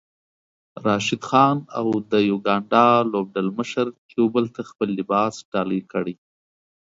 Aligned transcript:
راشد 0.85 1.21
خان 1.29 1.57
او 1.77 1.87
د 2.11 2.13
يوګاندا 2.31 2.85
لوبډلمشر 3.11 3.87
يو 4.15 4.25
بل 4.35 4.45
ته 4.55 4.61
خپل 4.69 4.89
لباس 4.99 5.35
ډالۍ 5.51 5.81
کړی 5.91 6.15